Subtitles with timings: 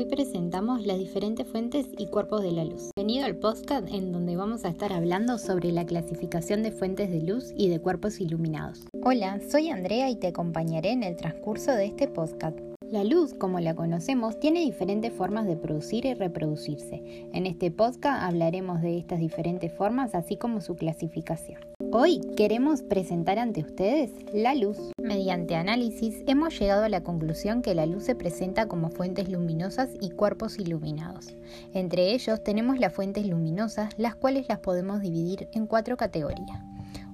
[0.00, 2.88] Hoy presentamos las diferentes fuentes y cuerpos de la luz.
[2.96, 7.20] Bienvenido al podcast en donde vamos a estar hablando sobre la clasificación de fuentes de
[7.20, 8.86] luz y de cuerpos iluminados.
[9.02, 12.58] Hola, soy Andrea y te acompañaré en el transcurso de este podcast.
[12.90, 17.28] La luz, como la conocemos, tiene diferentes formas de producir y reproducirse.
[17.34, 21.69] En este podcast hablaremos de estas diferentes formas, así como su clasificación.
[21.92, 24.78] Hoy queremos presentar ante ustedes la luz.
[25.02, 29.90] Mediante análisis hemos llegado a la conclusión que la luz se presenta como fuentes luminosas
[30.00, 31.34] y cuerpos iluminados.
[31.74, 36.60] Entre ellos tenemos las fuentes luminosas, las cuales las podemos dividir en cuatro categorías.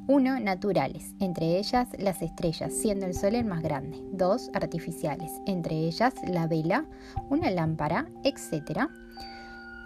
[0.08, 0.40] 1.
[0.40, 3.98] Naturales, entre ellas las estrellas, siendo el Sol el más grande.
[4.12, 4.50] 2.
[4.52, 6.84] Artificiales, entre ellas la vela,
[7.30, 8.90] una lámpara, etc.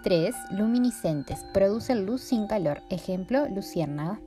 [0.03, 0.35] 3.
[0.51, 4.19] Luminiscentes, producen luz sin calor, ejemplo, luciérnaga.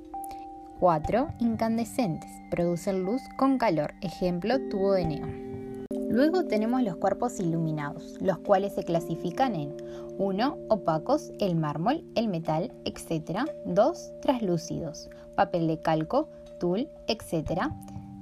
[0.80, 1.28] 4.
[1.41, 5.84] Incandescentes, producen luz con calor, ejemplo, tubo de neón.
[6.09, 9.74] Luego tenemos los cuerpos iluminados, los cuales se clasifican en
[10.19, 10.59] 1.
[10.69, 13.41] Opacos, el mármol, el metal, etc.
[13.67, 14.12] 2.
[14.20, 16.28] Translúcidos, papel de calco,
[16.61, 17.72] tul, etc.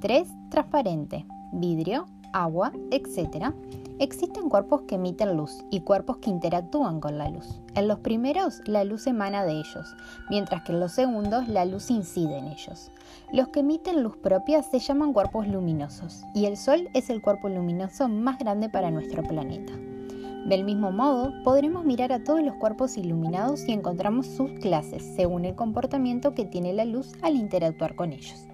[0.00, 0.28] 3.
[0.50, 3.53] Transparente, vidrio, agua, etc.
[4.03, 7.61] Existen cuerpos que emiten luz y cuerpos que interactúan con la luz.
[7.77, 9.95] En los primeros, la luz emana de ellos,
[10.28, 12.91] mientras que en los segundos, la luz incide en ellos.
[13.33, 17.48] Los que emiten luz propia se llaman cuerpos luminosos, y el Sol es el cuerpo
[17.48, 19.73] luminoso más grande para nuestro planeta.
[20.48, 25.45] Del mismo modo, podremos mirar a todos los cuerpos iluminados y encontramos sus clases según
[25.45, 28.48] el comportamiento que tiene la luz al interactuar con ellos.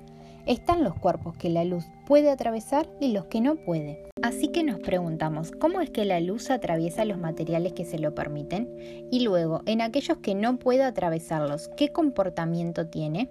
[0.49, 4.09] Están los cuerpos que la luz puede atravesar y los que no puede.
[4.23, 8.15] Así que nos preguntamos, ¿cómo es que la luz atraviesa los materiales que se lo
[8.15, 8.67] permiten?
[9.11, 13.29] Y luego, en aquellos que no puede atravesarlos, ¿qué comportamiento tiene?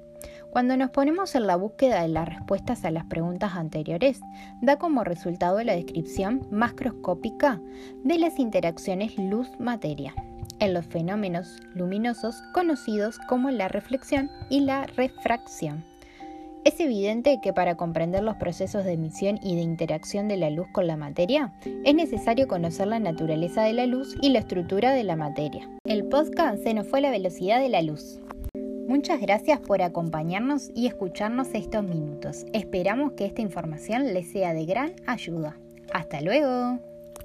[0.52, 4.20] Cuando nos ponemos en la búsqueda de las respuestas a las preguntas anteriores,
[4.62, 7.60] da como resultado la descripción macroscópica
[8.04, 10.14] de las interacciones luz-materia
[10.60, 15.84] en los fenómenos luminosos conocidos como la reflexión y la refracción.
[16.64, 20.68] Es evidente que para comprender los procesos de emisión y de interacción de la luz
[20.74, 21.54] con la materia,
[21.86, 25.70] es necesario conocer la naturaleza de la luz y la estructura de la materia.
[25.86, 28.20] El podcast se nos fue la velocidad de la luz.
[28.88, 32.46] Muchas gracias por acompañarnos y escucharnos estos minutos.
[32.54, 35.58] Esperamos que esta información les sea de gran ayuda.
[35.94, 36.80] Hasta luego.